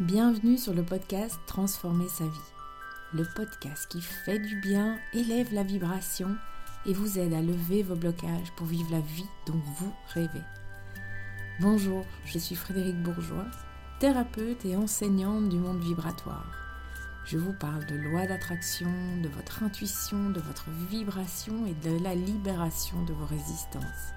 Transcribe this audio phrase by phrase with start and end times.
[0.00, 2.50] Bienvenue sur le podcast Transformer sa vie.
[3.12, 6.34] Le podcast qui fait du bien, élève la vibration
[6.86, 10.42] et vous aide à lever vos blocages pour vivre la vie dont vous rêvez.
[11.60, 13.44] Bonjour, je suis Frédéric Bourgeois,
[14.00, 16.50] thérapeute et enseignante du monde vibratoire.
[17.26, 18.90] Je vous parle de loi d'attraction,
[19.22, 24.14] de votre intuition, de votre vibration et de la libération de vos résistances.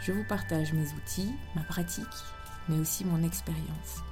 [0.00, 2.04] Je vous partage mes outils, ma pratique,
[2.68, 4.02] mais aussi mon expérience.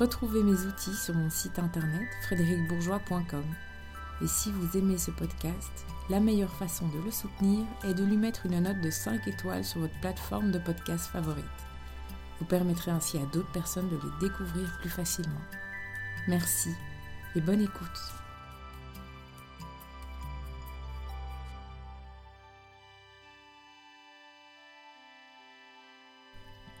[0.00, 3.44] Retrouvez mes outils sur mon site internet frédéricbourgeois.com.
[4.22, 8.16] Et si vous aimez ce podcast, la meilleure façon de le soutenir est de lui
[8.16, 11.44] mettre une note de 5 étoiles sur votre plateforme de podcast favorite.
[12.38, 15.42] Vous permettrez ainsi à d'autres personnes de les découvrir plus facilement.
[16.26, 16.70] Merci
[17.36, 18.19] et bonne écoute.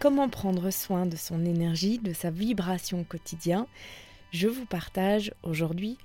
[0.00, 3.66] Comment prendre soin de son énergie, de sa vibration quotidien
[4.30, 5.98] Je vous partage aujourd'hui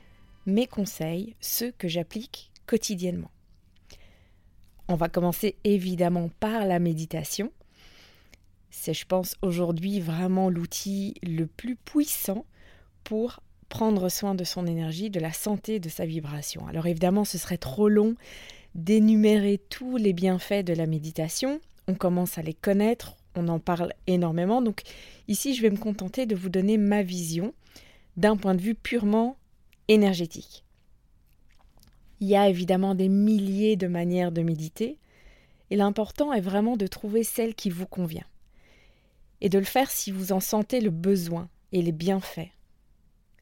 [0.45, 3.31] mes conseils, ceux que j'applique quotidiennement.
[4.89, 7.53] On va commencer évidemment par la méditation.
[8.69, 12.45] C'est, je pense, aujourd'hui vraiment l'outil le plus puissant
[13.05, 13.39] pour
[13.69, 16.67] prendre soin de son énergie, de la santé, de sa vibration.
[16.67, 18.15] Alors évidemment, ce serait trop long
[18.75, 21.61] d'énumérer tous les bienfaits de la méditation.
[21.87, 24.61] On commence à les connaître, on en parle énormément.
[24.61, 24.81] Donc
[25.27, 27.53] ici, je vais me contenter de vous donner ma vision
[28.17, 29.37] d'un point de vue purement
[29.87, 30.63] énergétique.
[32.21, 34.97] Il y a évidemment des milliers de manières de méditer,
[35.69, 38.25] et l'important est vraiment de trouver celle qui vous convient,
[39.41, 42.51] et de le faire si vous en sentez le besoin et les bienfaits.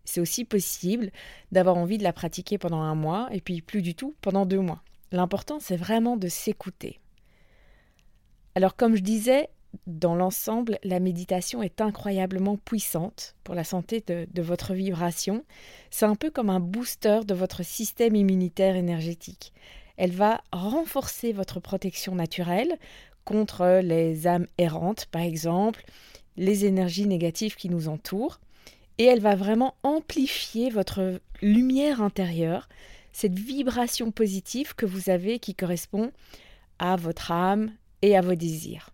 [0.05, 1.11] C'est aussi possible
[1.51, 4.59] d'avoir envie de la pratiquer pendant un mois, et puis plus du tout pendant deux
[4.59, 4.81] mois.
[5.11, 6.99] L'important, c'est vraiment de s'écouter.
[8.55, 9.49] Alors comme je disais,
[9.87, 15.43] dans l'ensemble, la méditation est incroyablement puissante pour la santé de, votre vibration.
[15.89, 19.53] C'est un peu comme un booster de votre système immunitaire énergétique.
[19.97, 22.77] Elle va renforcer votre protection naturelle
[23.25, 25.83] contre les âmes errantes, par exemple,
[26.37, 28.39] les énergies négatives qui nous entourent.
[28.97, 32.69] Et elle va vraiment amplifier votre lumière intérieure,
[33.11, 36.11] cette vibration positive que vous avez qui correspond
[36.79, 38.92] à votre âme et à vos désirs.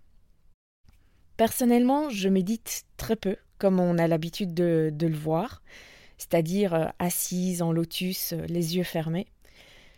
[1.39, 5.63] Personnellement, je médite très peu, comme on a l'habitude de, le voir,
[6.17, 9.25] c'est-à-dire euh, assise en lotus, euh, les yeux fermés.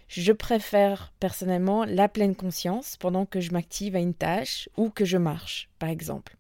[0.08, 5.04] Je préfère personnellement la pleine conscience pendant que je m'active à une tâche ou que
[5.04, 6.38] je marche, par exemple.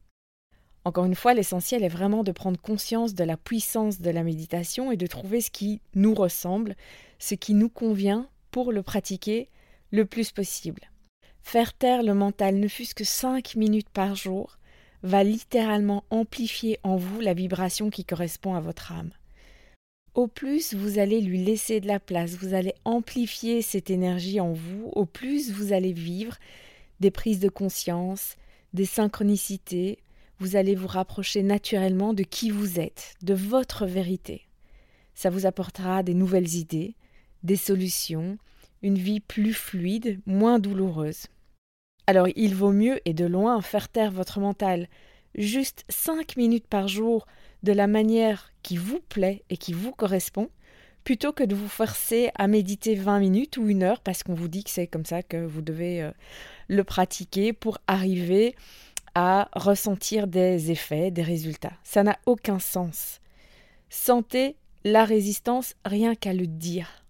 [0.85, 4.91] Encore une fois, l'essentiel est vraiment de prendre conscience de la puissance de la méditation
[4.91, 6.75] et de trouver ce qui nous ressemble,
[7.18, 9.50] ce qui nous convient pour le pratiquer
[9.89, 10.91] le plus possible.
[11.41, 14.59] Faire taire le mental ne fût-ce que cinq minutes par jour
[15.03, 19.12] va littéralement amplifier en vous la vibration qui correspond à votre âme.
[20.13, 24.51] Au plus vous allez lui laisser de la place, vous allez amplifier cette énergie en
[24.51, 26.38] vous, au plus vous allez vivre
[27.00, 28.35] des prises de conscience,
[28.73, 30.00] des synchronicités,
[30.39, 34.47] vous allez vous rapprocher naturellement de qui vous êtes, de votre vérité.
[35.16, 36.95] Ça vous apportera des nouvelles idées,
[37.44, 38.38] des solutions,
[38.81, 41.28] une vie plus fluide, moins douloureuse.
[42.07, 44.88] Alors il vaut mieux et de loin faire taire votre mental,
[45.35, 47.25] juste cinq minutes par jour,
[47.63, 50.50] de la manière qui vous plaît et qui vous correspond,
[51.03, 54.47] plutôt que de vous forcer à méditer 20 minutes ou une heure parce qu'on vous
[54.47, 56.12] dit que c'est comme ça que vous devez euh,
[56.67, 58.56] le pratiquer pour arriver
[59.13, 61.73] à ressentir des effets, des résultats.
[61.83, 63.19] Ça n'a aucun sens.
[63.89, 67.03] Sentez la résistance rien qu'à le dire.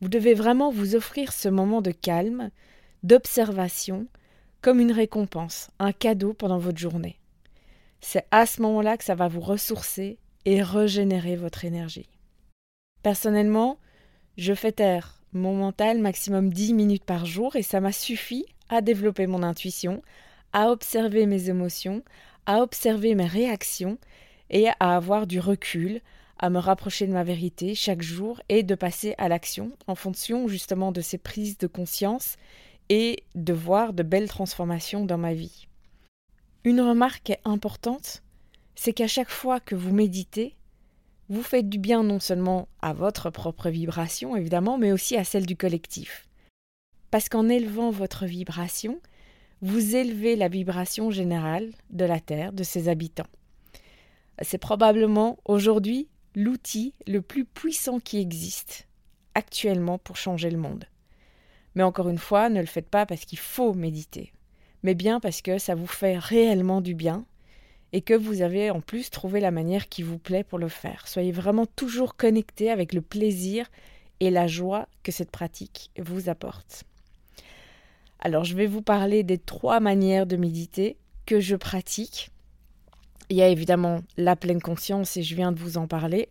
[0.00, 2.50] Vous devez vraiment vous offrir ce moment de calme,
[3.02, 4.06] d'observation
[4.60, 7.18] comme une récompense, un cadeau pendant votre journée.
[8.00, 12.08] C'est à ce moment-là que ça va vous ressourcer et régénérer votre énergie.
[13.02, 13.78] Personnellement,
[14.36, 18.80] je fais taire mon mental maximum 10 minutes par jour et ça m'a suffi à
[18.80, 20.02] développer mon intuition,
[20.52, 22.02] à observer mes émotions,
[22.46, 23.98] à observer mes réactions
[24.50, 26.00] et à avoir du recul,
[26.38, 30.48] à me rapprocher de ma vérité chaque jour et de passer à l'action en fonction
[30.48, 32.36] justement de ces prises de conscience
[32.88, 35.68] et de voir de belles transformations dans ma vie.
[36.64, 38.22] Une remarque importante,
[38.74, 40.54] c'est qu'à chaque fois que vous méditez,
[41.28, 45.46] vous faites du bien non seulement à votre propre vibration, évidemment, mais aussi à celle
[45.46, 46.26] du collectif.
[47.10, 49.00] Parce qu'en élevant votre vibration,
[49.60, 53.26] vous élevez la vibration générale de la Terre, de ses habitants.
[54.42, 58.86] C'est probablement aujourd'hui l'outil le plus puissant qui existe
[59.34, 60.84] actuellement pour changer le monde.
[61.78, 64.32] Mais encore une fois, ne le faites pas parce qu'il faut méditer,
[64.82, 67.24] mais bien parce que ça vous fait réellement du bien
[67.92, 71.06] et que vous avez en plus trouvé la manière qui vous plaît pour le faire.
[71.06, 73.70] Soyez vraiment toujours connecté avec le plaisir
[74.18, 76.82] et la joie que cette pratique vous apporte.
[78.18, 80.96] Alors je vais vous parler des trois manières de méditer
[81.26, 82.30] que je pratique.
[83.30, 86.28] Il y a évidemment la pleine conscience et je viens de vous en parler.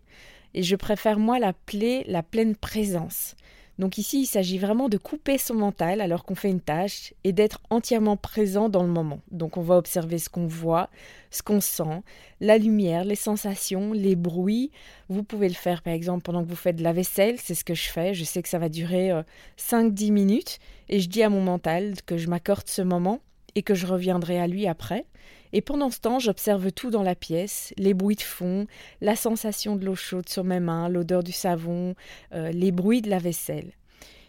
[0.53, 3.37] Et je préfère moi l'appeler la pleine présence.
[3.79, 7.31] Donc ici, il s'agit vraiment de couper son mental alors qu'on fait une tâche et
[7.31, 9.19] d'être entièrement présent dans le moment.
[9.31, 10.89] Donc on va observer ce qu'on voit,
[11.29, 12.01] ce qu'on sent,
[12.41, 14.71] la lumière, les sensations, les bruits.
[15.09, 17.63] Vous pouvez le faire par exemple pendant que vous faites de la vaisselle, c'est ce
[17.63, 18.13] que je fais.
[18.13, 19.11] Je sais que ça va durer
[19.57, 20.59] 5-10 euh, minutes
[20.89, 23.19] et je dis à mon mental que je m'accorde ce moment
[23.53, 25.05] et que je reviendrai à lui après.
[25.53, 28.67] Et pendant ce temps, j'observe tout dans la pièce, les bruits de fond,
[29.01, 31.95] la sensation de l'eau chaude sur mes mains, l'odeur du savon,
[32.33, 33.71] euh, les bruits de la vaisselle.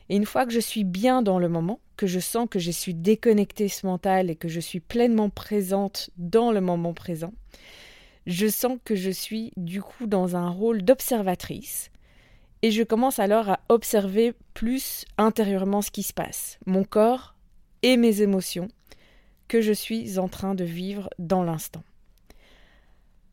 [0.08, 2.70] Et une fois que je suis bien dans le moment, que je sens que je
[2.70, 7.32] suis déconnectée ce mental et que je suis pleinement présente dans le moment présent,
[8.26, 11.90] je sens que je suis du coup dans un rôle d'observatrice.
[12.62, 17.34] Et je commence alors à observer plus intérieurement ce qui se passe, mon corps
[17.82, 18.68] et mes émotions,
[19.48, 21.82] que je suis en train de vivre dans l'instant.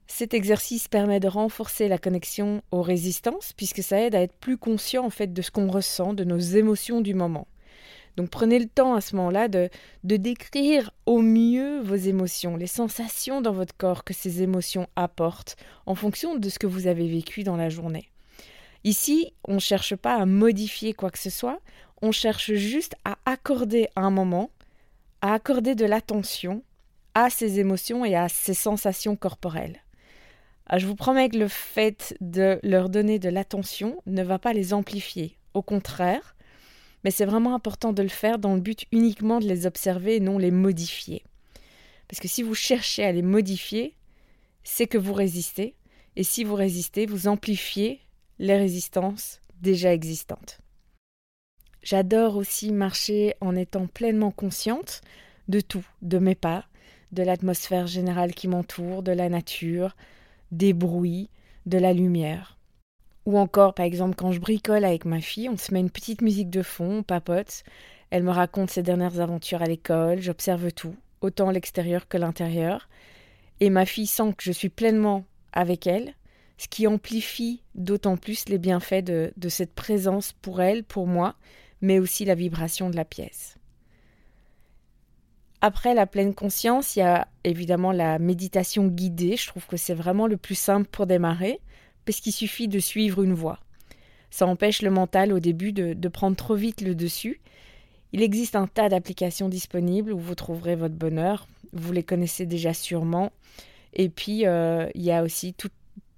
[0.07, 4.57] Cet exercice permet de renforcer la connexion aux résistances puisque ça aide à être plus
[4.57, 7.47] conscient en fait de ce qu'on ressent, de nos émotions du moment.
[8.15, 9.69] Donc prenez le temps à ce moment-là de,
[10.03, 15.57] de décrire au mieux vos émotions, les sensations dans votre corps que ces émotions apportent
[15.85, 18.09] en fonction de ce que vous avez vécu dans la journée.
[18.85, 21.59] Ici, on ne cherche pas à modifier quoi que ce soit,
[22.01, 24.51] on cherche juste à accorder un moment
[25.25, 26.62] à accorder de l'attention
[27.16, 29.81] à ces émotions et à ces sensations corporelles.
[30.68, 34.54] Ah, je vous promets que le fait de leur donner de l'attention ne va pas
[34.54, 35.39] les amplifier.
[35.56, 36.36] Au contraire,
[37.04, 40.19] mais c'est vraiment important de le faire dans le but uniquement de les observer et
[40.19, 41.24] non les modifier.
[42.07, 43.95] Parce que si vous cherchez à les modifier,
[44.63, 45.75] c'est que vous résistez,
[46.16, 48.00] et si vous résistez, vous amplifiez
[48.38, 50.60] les résistances déjà existantes.
[51.85, 55.01] J'adore aussi marcher en étant pleinement consciente
[55.47, 56.65] de tout, de mes pas,
[57.11, 59.95] de l'atmosphère générale qui m'entoure, de la nature,
[60.51, 61.29] des bruits,
[61.67, 62.57] de la lumière.
[63.27, 66.23] Ou encore, par exemple, quand je bricole avec ma fille, on se met une petite
[66.23, 67.61] musique de fond, on papote,
[68.09, 72.89] elle me raconte ses dernières aventures à l'école, j'observe tout, autant l'extérieur que l'intérieur,
[73.59, 75.23] et ma fille sent que je suis pleinement
[75.53, 76.15] avec elle,
[76.57, 81.35] ce qui amplifie d'autant plus les bienfaits de, de cette présence pour elle, pour moi,
[81.85, 83.57] mais aussi la vibration de la pièce.
[85.61, 89.37] Après la pleine conscience, il y a évidemment la méditation guidée.
[89.37, 91.59] Je trouve que c'est vraiment le plus simple pour démarrer,
[92.05, 93.59] parce qu'il suffit de suivre une voie.
[94.31, 97.39] Ça empêche le mental au début de, prendre trop vite le dessus.
[98.13, 101.47] Il existe un tas d'applications disponibles où vous trouverez votre bonheur.
[101.71, 103.31] Vous les connaissez déjà sûrement.
[103.93, 105.71] Et puis, euh, il y a aussi toutes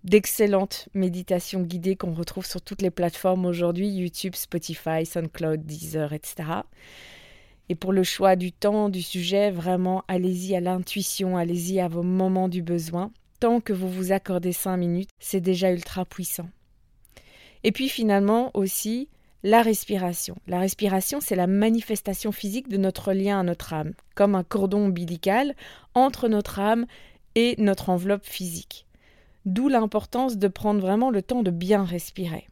[0.08, 6.50] d'excellentes méditations guidées qu'on retrouve sur toutes les plateformes aujourd'hui, YouTube, Spotify, SoundCloud, Deezer, etc.
[7.68, 12.04] Et pour le choix du temps, du sujet, vraiment, allez-y à l'intuition, allez-y à vos
[12.04, 13.12] moments du besoin.
[13.42, 16.50] Tant que vous vous accordez cinq minutes, c'est déjà ultra puissant.
[17.66, 19.10] Et puis finalement aussi,
[19.44, 20.38] la respiration.
[20.48, 24.86] La respiration, c'est la manifestation physique de notre lien à notre âme, comme un cordon
[24.86, 25.54] ombilical
[25.96, 26.86] entre notre âme
[27.36, 28.87] et notre enveloppe physique.
[29.48, 32.50] D'où l'importance de prendre vraiment le temps de bien respirer.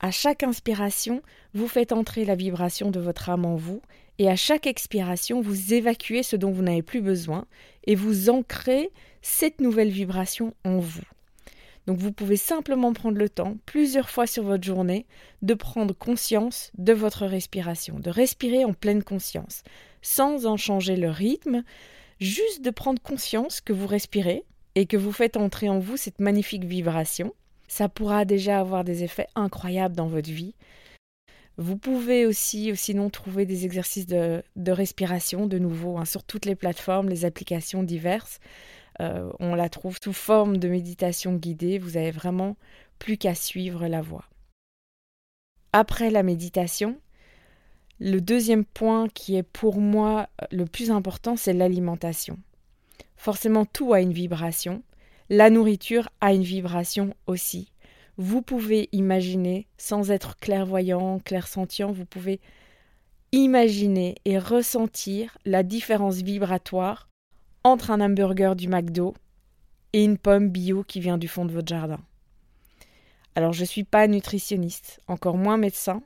[0.00, 1.20] À chaque inspiration,
[1.52, 3.82] vous faites entrer la vibration de votre âme en vous,
[4.18, 7.44] et à chaque expiration, vous évacuez ce dont vous n'avez plus besoin,
[7.84, 8.88] et vous ancrez
[9.20, 11.04] cette nouvelle vibration en vous.
[11.86, 15.04] Donc vous pouvez simplement prendre le temps, plusieurs fois sur votre journée,
[15.42, 19.64] de prendre conscience de votre respiration, de respirer en pleine conscience,
[20.00, 21.62] sans en changer le rythme,
[22.20, 24.44] juste de prendre conscience que vous respirez,
[24.76, 27.34] et que vous faites entrer en vous cette magnifique vibration,
[27.66, 30.54] ça pourra déjà avoir des effets incroyables dans votre vie.
[31.56, 36.54] Vous pouvez aussi, sinon, trouver des exercices de, respiration de nouveau hein, sur toutes les
[36.54, 38.38] plateformes, les applications diverses.
[39.00, 41.78] Euh, on la trouve sous forme de méditation guidée.
[41.78, 42.56] Vous avez vraiment
[42.98, 44.26] plus qu'à suivre la voie.
[45.72, 47.00] Après la méditation,
[47.98, 52.38] le deuxième point qui est pour moi le plus important, c'est l'alimentation.
[53.16, 54.82] Forcément, tout a une vibration.
[55.28, 57.72] La nourriture a une vibration aussi.
[58.16, 62.40] Vous pouvez imaginer, sans être clairvoyant, clairsentient, vous pouvez
[63.32, 67.08] imaginer et ressentir la différence vibratoire
[67.64, 69.14] entre un hamburger du McDo
[69.92, 72.00] et une pomme bio qui vient du fond de votre jardin.
[73.34, 76.02] Alors je ne suis pas nutritionniste, encore moins médecin,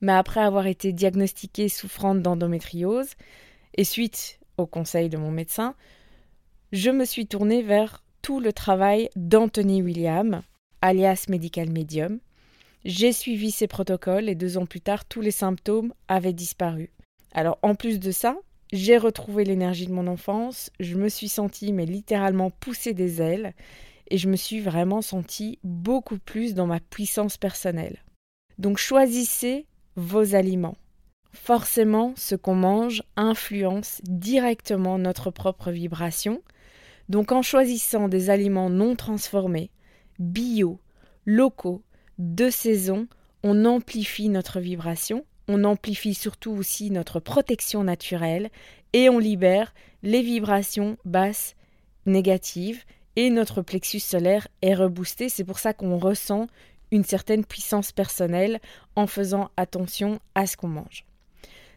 [0.00, 3.10] mais après avoir été diagnostiquée souffrante d'endométriose,
[3.76, 5.74] et suite au conseil de mon médecin,
[6.74, 10.42] je me suis tournée vers tout le travail d'Anthony William,
[10.82, 12.18] alias Medical Medium.
[12.84, 16.90] J'ai suivi ses protocoles et deux ans plus tard, tous les symptômes avaient disparu.
[17.32, 18.36] Alors en plus de ça,
[18.72, 23.54] j'ai retrouvé l'énergie de mon enfance, je me suis sentie mais littéralement pousser des ailes
[24.10, 28.02] et je me suis vraiment sentie beaucoup plus dans ma puissance personnelle.
[28.58, 30.76] Donc choisissez vos aliments.
[31.34, 36.42] Forcément, ce qu'on mange influence directement notre propre vibration.
[37.08, 39.70] Donc en choisissant des aliments non transformés,
[40.18, 40.80] bio,
[41.26, 41.82] locaux,
[42.18, 43.08] de saison,
[43.42, 48.50] on amplifie notre vibration, on amplifie surtout aussi notre protection naturelle
[48.92, 51.54] et on libère les vibrations basses
[52.06, 52.84] négatives
[53.16, 55.28] et notre plexus solaire est reboosté.
[55.28, 56.46] C'est pour ça qu'on ressent
[56.90, 58.60] une certaine puissance personnelle
[58.96, 61.04] en faisant attention à ce qu'on mange.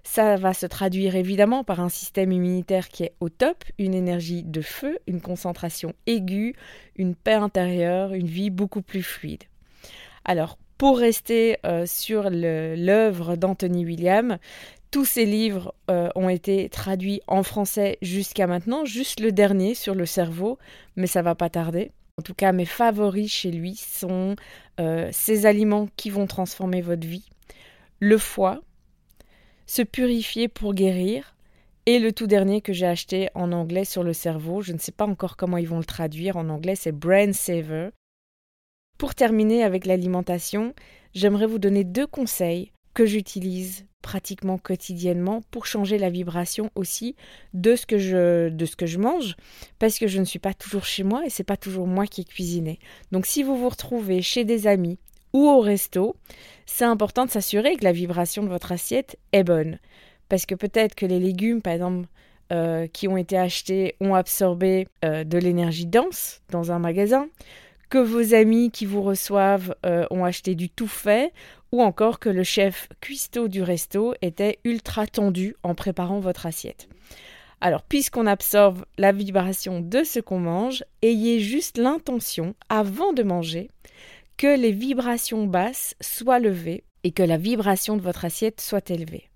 [0.10, 4.42] Ça va se traduire évidemment par un système immunitaire qui est au top, une énergie
[4.42, 6.56] de feu, une concentration aiguë,
[6.96, 9.44] une paix intérieure, une vie beaucoup plus fluide.
[10.24, 14.38] Alors, pour rester euh, sur l'œuvre d'Anthony William,
[14.92, 19.94] tous ses livres euh, ont été traduits en français jusqu'à maintenant, juste le dernier sur
[19.94, 20.58] le cerveau,
[20.96, 21.92] mais ça va pas tarder.
[22.18, 24.38] En tout cas, mes favoris chez lui sont
[24.80, 27.28] euh, ces aliments qui vont transformer votre vie,
[28.00, 28.62] le foie,
[29.68, 31.36] se purifier pour guérir,
[31.86, 34.92] et le tout dernier que j'ai acheté en anglais sur le cerveau, je ne sais
[34.92, 37.90] pas encore comment ils vont le traduire en anglais, c'est Brain Saver.
[38.98, 40.74] Pour terminer avec l'alimentation,
[41.14, 47.16] j'aimerais vous donner deux conseils que j'utilise pratiquement quotidiennement pour changer la vibration aussi
[47.54, 49.36] de ce que je de ce que je mange
[49.80, 52.22] parce que je ne suis pas toujours chez moi et c'est pas toujours moi qui
[52.22, 52.80] ai cuisiné.
[53.12, 54.98] Donc si vous vous retrouvez chez des amis
[55.38, 56.16] ou au resto,
[56.66, 59.78] c'est important de s'assurer que la vibration de votre assiette est bonne
[60.30, 62.08] parce que peut-être que les légumes par exemple
[62.52, 67.28] euh, qui ont été achetés ont absorbé euh, de l'énergie dense dans un magasin,
[67.90, 71.34] que vos amis qui vous reçoivent euh, ont acheté du tout fait
[71.72, 76.90] ou encore que le chef cuistot du resto était ultra tendu en préparant votre assiette.
[77.60, 83.70] Alors, puisqu'on absorbe la vibration de ce qu'on mange, ayez juste l'intention, avant de manger,
[84.38, 89.30] que les vibrations basses soient levées et que la vibration de votre assiette soit élevée.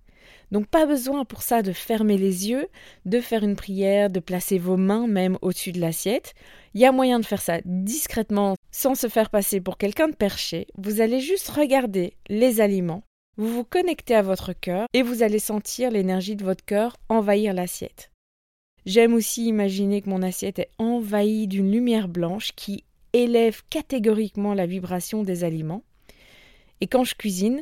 [0.51, 2.67] Donc pas besoin pour ça de fermer les yeux,
[3.05, 6.33] de faire une prière, de placer vos mains même au-dessus de l'assiette.
[6.73, 10.15] Il y a moyen de faire ça discrètement sans se faire passer pour quelqu'un de
[10.15, 10.67] perché.
[10.77, 13.03] Vous allez juste regarder les aliments,
[13.37, 17.53] vous vous connectez à votre cœur et vous allez sentir l'énergie de votre cœur envahir
[17.53, 18.11] l'assiette.
[18.85, 24.65] J'aime aussi imaginer que mon assiette est envahie d'une lumière blanche qui élève catégoriquement la
[24.65, 25.83] vibration des aliments.
[26.79, 27.61] Et quand je cuisine,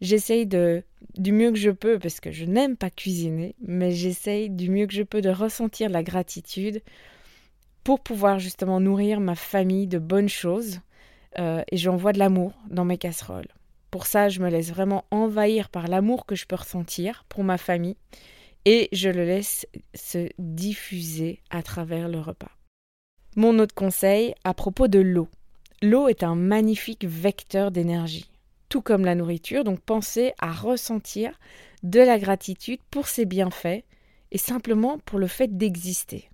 [0.00, 0.82] j'essaye de
[1.16, 4.86] du mieux que je peux, parce que je n'aime pas cuisiner, mais j'essaye du mieux
[4.86, 6.82] que je peux de ressentir la gratitude
[7.84, 10.80] pour pouvoir justement nourrir ma famille de bonnes choses.
[11.38, 13.48] Euh, et j'envoie de l'amour dans mes casseroles.
[13.90, 17.58] Pour ça, je me laisse vraiment envahir par l'amour que je peux ressentir pour ma
[17.58, 17.96] famille
[18.64, 22.50] et je le laisse se diffuser à travers le repas.
[23.38, 25.28] Mon autre conseil à propos de l'eau.
[25.80, 28.28] L'eau est un magnifique vecteur d'énergie
[28.68, 29.62] tout comme la nourriture.
[29.62, 31.38] Donc pensez à ressentir
[31.84, 33.84] de la gratitude pour ses bienfaits
[34.32, 36.28] et simplement pour le fait d'exister.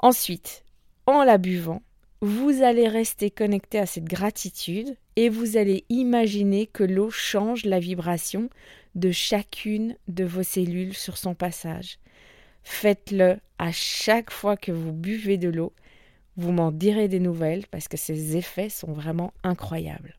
[0.00, 0.64] Ensuite,
[1.06, 1.80] en la buvant,
[2.22, 7.78] vous allez rester connecté à cette gratitude et vous allez imaginer que l'eau change la
[7.78, 8.50] vibration
[8.96, 12.00] de chacune de vos cellules sur son passage.
[12.64, 15.72] Faites-le à chaque fois que vous buvez de l'eau.
[16.36, 20.16] Vous m'en direz des nouvelles parce que ces effets sont vraiment incroyables.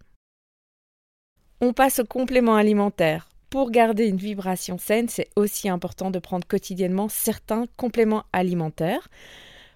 [1.62, 3.29] On passe au complément alimentaire.
[3.50, 9.10] Pour garder une vibration saine, c'est aussi important de prendre quotidiennement certains compléments alimentaires.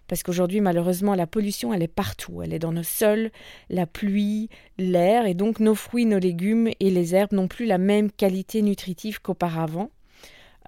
[0.08, 2.42] Parce qu'aujourd'hui, malheureusement, la pollution, elle est partout.
[2.42, 3.30] Elle est dans nos sols,
[3.70, 7.78] la pluie, l'air, et donc nos fruits, nos légumes et les herbes n'ont plus la
[7.78, 9.92] même qualité nutritive qu'auparavant.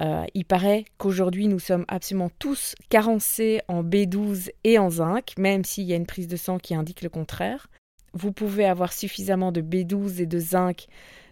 [0.02, 5.66] Euh, il paraît qu'aujourd'hui, nous sommes absolument tous carencés en B12 et en zinc, même
[5.66, 7.70] s'il y a une prise de sang qui indique le contraire
[8.14, 10.88] vous pouvez avoir suffisamment de B12 et de zinc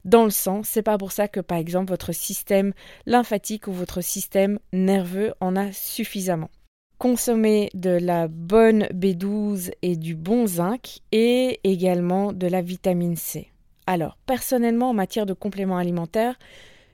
[0.05, 0.61] dans le sang.
[0.63, 2.73] C'est pas pour ça que par exemple votre système
[3.05, 6.49] lymphatique ou votre système nerveux en a suffisamment.
[6.97, 13.51] Consommez de la bonne B12 et du bon zinc et également de la vitamine C.
[13.85, 16.37] Alors, personnellement, en matière de compléments alimentaires,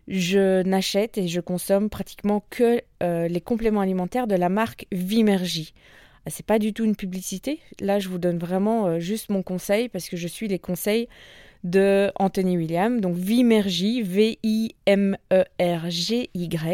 [0.08, 5.74] je n'achète et je consomme pratiquement que euh, les compléments alimentaires de la marque Vimergy.
[6.26, 7.60] Ah, c'est pas du tout une publicité.
[7.80, 11.08] Là, je vous donne vraiment euh, juste mon conseil parce que je suis les conseils
[11.64, 15.24] de Anthony William, donc Vimergy, V-I-M-E-R-G-Y.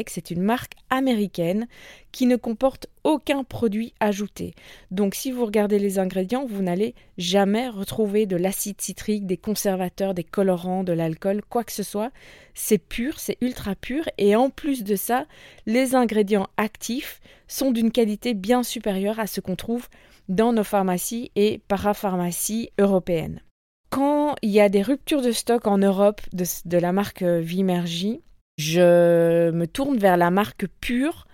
[0.09, 1.67] C'est une marque américaine
[2.11, 4.55] qui ne comporte aucun produit ajouté.
[4.89, 10.15] Donc si vous regardez les ingrédients, vous n'allez jamais retrouver de l'acide citrique, des conservateurs,
[10.15, 12.11] des colorants, de l'alcool, quoi que ce soit.
[12.55, 15.27] C'est pur, c'est ultra pur et en plus de ça,
[15.67, 19.87] les ingrédients actifs sont d'une qualité bien supérieure à ce qu'on trouve
[20.29, 23.41] dans nos pharmacies et parapharmacies européennes.
[23.89, 28.21] Quand il y a des ruptures de stock en Europe de, la marque Vimergy,
[28.57, 31.27] je me tourne vers la marque Pure,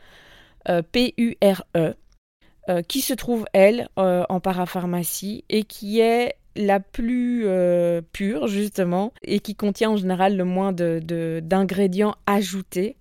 [0.69, 1.95] euh, P-U-R-E,
[2.69, 7.45] euh, qui se trouve, elle, euh, en parapharmacie et qui est la plus
[8.13, 12.95] pure, justement, et qui contient en général le moins d'ingrédients ajoutés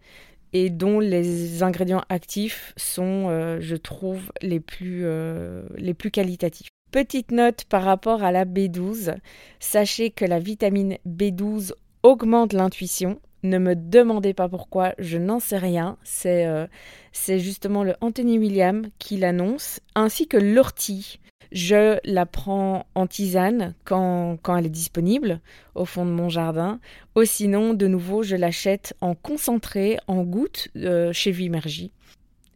[0.55, 6.69] et dont les ingrédients actifs sont, euh, je trouve, les plus, euh, les plus qualitatifs.
[6.95, 9.17] Petite note par rapport à la B12,
[9.59, 11.73] sachez que la vitamine B12
[12.05, 13.19] augmente l'intuition.
[13.43, 15.99] Ne me demandez pas pourquoi, je n'en sais rien.
[16.05, 16.69] C'est euh,
[17.13, 21.19] justement le Anthony William qui l'annonce, ainsi que l'ortie.
[21.51, 25.41] Je la prends en tisane quand, elle est disponible
[25.75, 26.79] au fond de mon jardin.
[27.17, 31.91] Ou sinon, de nouveau, je l'achète en concentré, en gouttes euh, chez Vimergy.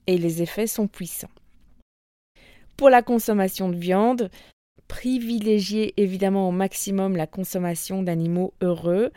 [0.07, 1.27] Et les effets sont puissants.
[2.79, 4.31] Pour la consommation de viande,
[4.87, 9.11] privilégiez évidemment au maximum la consommation d'animaux heureux.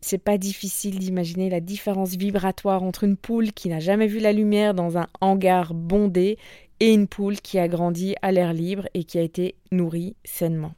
[0.00, 4.32] C'est pas difficile d'imaginer la différence vibratoire entre une poule qui n'a jamais vu la
[4.32, 6.38] lumière dans un hangar bondé
[6.80, 10.74] et une poule qui a grandi à l'air libre et qui a été nourrie sainement.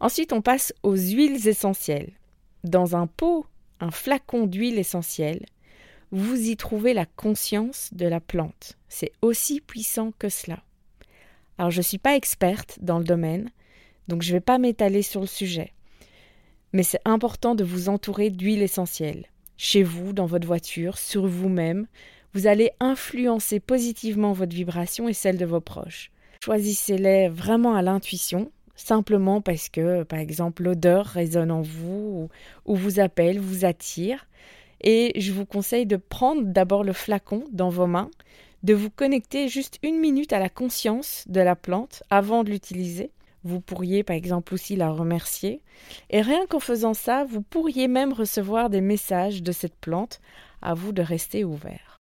[0.00, 2.12] Ensuite, on passe aux huiles essentielles.
[2.64, 3.44] Dans un pot,
[3.80, 5.44] un flacon d'huile essentielle,
[6.12, 8.76] vous y trouvez la conscience de la plante.
[8.88, 10.62] C'est aussi puissant que cela.
[11.58, 13.50] Alors, je ne suis pas experte dans le domaine,
[14.08, 15.72] donc je ne vais pas m'étaler sur le sujet.
[16.72, 21.86] Mais c'est important de vous entourer d'huile essentielle, chez vous, dans votre voiture, sur vous-même,
[22.34, 26.10] vous allez influencer positivement votre vibration et celle de vos proches.
[26.44, 32.28] Choisissez-les vraiment à l'intuition, simplement parce que, par exemple, l'odeur résonne en vous
[32.66, 34.26] ou, vous appelle, vous attire.
[34.80, 38.10] Et je vous conseille de prendre d'abord le flacon dans vos mains,
[38.62, 43.10] de vous connecter juste une minute à la conscience de la plante avant de l'utiliser.
[43.44, 45.60] Vous pourriez par exemple aussi la remercier.
[46.10, 50.20] Et rien qu'en faisant ça, vous pourriez même recevoir des messages de cette plante.
[50.62, 51.98] À vous de rester ouvert.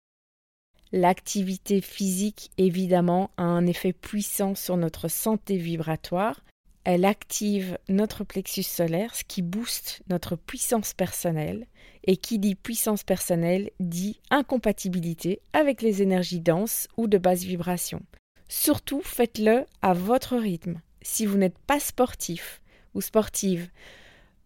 [0.92, 6.42] L'activité physique, évidemment, a un effet puissant sur notre santé vibratoire.
[6.84, 11.68] Elle active notre plexus solaire, ce qui booste notre puissance personnelle.
[12.06, 18.02] Et qui dit puissance personnelle dit incompatibilité avec les énergies denses ou de basse vibration.
[18.48, 20.82] Surtout, faites-le à votre rythme.
[21.02, 22.62] Si vous n'êtes pas sportif
[22.96, 23.70] ou sportive,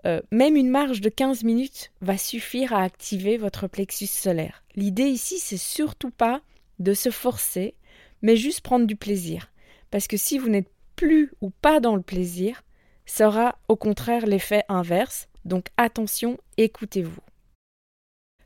[0.06, 4.64] euh, même une marge de 15 minutes va suffire à activer votre plexus solaire.
[4.76, 6.42] L'idée ici, c'est surtout pas
[6.80, 7.76] de se forcer,
[8.22, 9.52] mais juste prendre du plaisir.
[9.92, 12.64] Parce que si vous n'êtes plus ou pas dans le plaisir,
[13.06, 15.28] ça aura au contraire l'effet inverse.
[15.46, 17.22] Donc attention, écoutez-vous.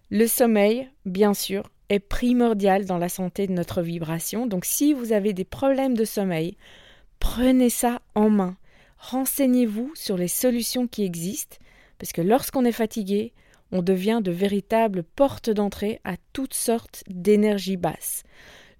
[0.09, 4.45] Le sommeil, bien sûr, est primordial dans la santé de notre vibration.
[4.45, 6.57] Donc si vous avez des problèmes de sommeil,
[7.19, 8.57] prenez ça en main.
[8.97, 11.57] Renseignez-vous sur les solutions qui existent,
[11.99, 13.33] parce que lorsqu'on est fatigué,
[13.71, 18.23] on devient de véritables portes d'entrée à toutes sortes d'énergies basses.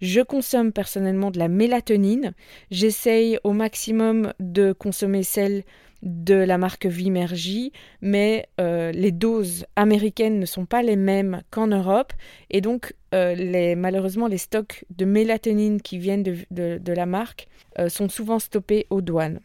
[0.02, 2.34] Je consomme personnellement de la mélatonine.
[2.72, 5.64] J'essaye au maximum de consommer celle
[6.04, 11.68] de la marque Vimergy, mais euh, les doses américaines ne sont pas les mêmes qu'en
[11.68, 12.14] Europe,
[12.50, 17.48] et donc euh, malheureusement les stocks de mélatonine qui viennent de, la marque
[17.80, 19.40] euh, sont souvent stoppés aux douanes.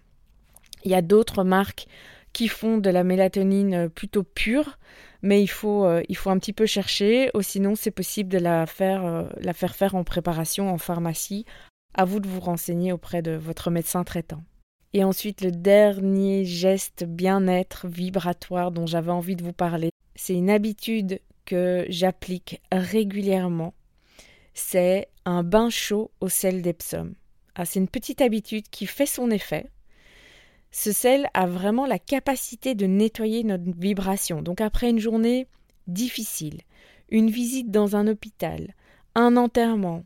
[0.84, 1.86] Il y a d'autres marques
[2.32, 4.78] qui font de la mélatonine plutôt pure,
[5.22, 8.38] mais il faut, euh, il faut un petit peu chercher, ou sinon c'est possible de
[8.38, 11.46] la faire, euh, la faire faire en préparation en pharmacie.
[11.94, 14.42] À vous de vous renseigner auprès de votre médecin traitant.
[14.94, 20.50] Et ensuite, le dernier geste bien-être vibratoire dont j'avais envie de vous parler, c'est une
[20.50, 23.74] habitude que j'applique régulièrement.
[24.54, 27.14] C'est un bain chaud au sel d'Epsom.
[27.54, 29.66] Ah, c'est une petite habitude qui fait son effet.
[30.72, 34.40] Ce sel a vraiment la capacité de nettoyer notre vibration.
[34.40, 35.46] Donc après une journée
[35.86, 36.62] difficile,
[37.10, 38.74] une visite dans un hôpital,
[39.14, 40.04] un enterrement,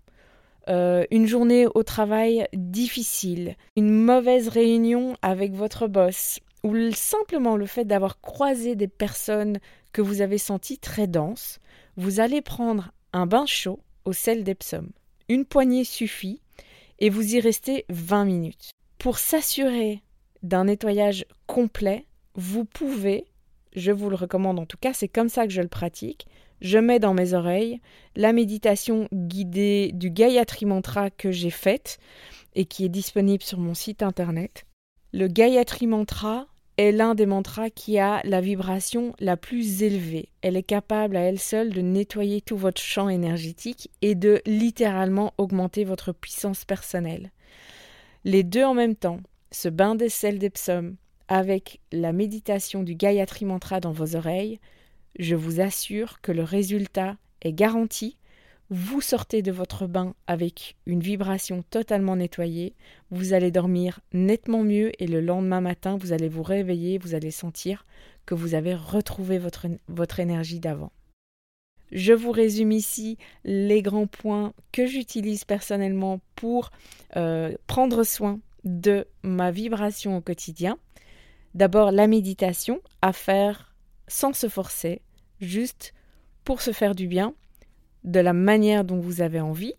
[0.69, 7.67] euh, une journée au travail difficile, une mauvaise réunion avec votre boss, ou simplement le
[7.67, 9.61] fait d'avoir croisé des personnes
[9.93, 11.61] que vous avez senties très denses,
[11.97, 14.89] vous allez prendre un bain chaud au sel d'Epsom.
[15.29, 16.41] Une poignée suffit
[16.99, 18.71] et vous y restez 20 minutes.
[18.99, 20.03] Pour s'assurer
[20.47, 23.25] d'un nettoyage complet, vous pouvez,
[23.75, 26.27] je vous le recommande en tout cas, c'est comme ça que je le pratique,
[26.61, 27.81] je mets dans mes oreilles
[28.15, 31.99] la méditation guidée du Gayatri Mantra que j'ai faite
[32.55, 34.65] et qui est disponible sur mon site internet.
[35.13, 36.47] Le Gayatri Mantra
[36.79, 40.29] est l'un des mantras qui a la vibration la plus élevée.
[40.43, 45.33] Elle est capable à elle seule de nettoyer tout votre champ énergétique et de littéralement
[45.39, 47.31] augmenter votre puissance personnelle.
[48.25, 50.97] Les deux en même temps, ce bain des sels des psaumes
[51.29, 54.61] avec la méditation du Gayatri Mantra dans vos oreilles,
[55.19, 58.17] je vous assure que le résultat est garanti.
[58.69, 62.75] Vous sortez de votre bain avec une vibration totalement nettoyée,
[63.11, 67.31] vous allez dormir nettement mieux et le lendemain matin, vous allez vous réveiller, vous allez
[67.31, 67.87] sentir
[68.25, 70.91] que vous avez retrouvé votre, votre énergie d'avant.
[71.93, 76.71] Je vous résume ici les grands points que j'utilise personnellement pour
[77.17, 80.79] euh, prendre soin de ma vibration au quotidien.
[81.55, 83.75] D'abord la méditation à faire
[84.09, 85.01] sans se forcer,
[85.41, 85.95] juste
[86.45, 87.35] pour se faire du bien,
[88.05, 89.73] de la manière dont vous avez envie.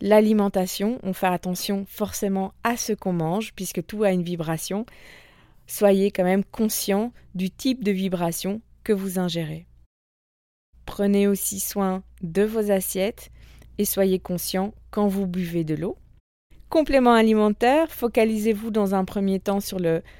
[0.00, 4.84] L'alimentation, on fait attention forcément à ce qu'on mange, puisque tout a une vibration.
[5.66, 9.66] Soyez quand même conscient du type de vibration que vous ingérez.
[10.84, 13.30] Prenez aussi soin de vos assiettes
[13.78, 15.96] et soyez conscient quand vous buvez de l'eau.
[16.68, 19.78] Complément alimentaire, focalisez-vous dans un premier temps sur,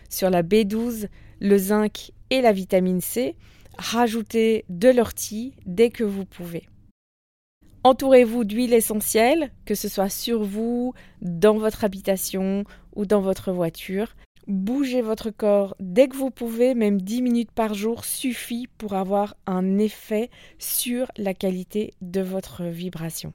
[0.09, 1.09] sur la B12,
[1.41, 3.37] le zinc et la vitamine C
[3.79, 6.69] rajoutez de l'ortie dès que vous pouvez.
[7.85, 12.65] Entourez-vous d'huile essentielle, que ce soit sur vous, dans votre habitation
[12.97, 14.17] ou dans votre voiture.
[14.49, 19.37] Bougez votre corps dès que vous pouvez, même 10 minutes par jour suffit pour avoir
[19.47, 23.33] un effet sur la qualité de votre vibration.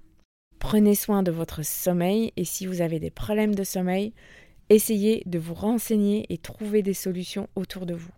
[0.61, 4.13] Prenez soin de votre sommeil et si vous avez des problèmes de sommeil,
[4.69, 8.11] essayez de vous renseigner et trouver des solutions autour de vous.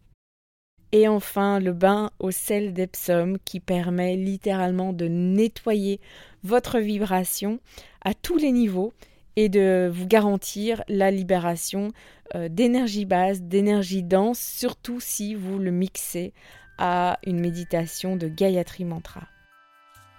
[0.91, 6.01] Et enfin, le bain au sel d'Epsom qui permet littéralement de nettoyer
[6.43, 7.59] votre vibration
[8.03, 8.93] à tous les niveaux
[9.37, 11.91] et de vous garantir la libération
[12.35, 16.33] euh, d'énergie basse, d'énergie dense, surtout si vous le mixez
[16.77, 19.29] à une méditation de Gayatri Mantra.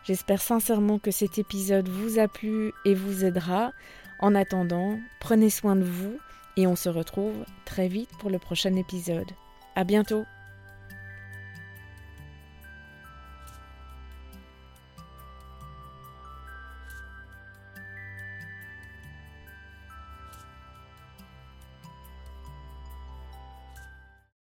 [0.04, 3.72] J'espère sincèrement que cet épisode vous a plu et vous aidera.
[4.20, 6.18] En attendant, prenez soin de vous
[6.56, 9.30] et on se retrouve très vite pour le prochain épisode.
[9.74, 10.24] À bientôt!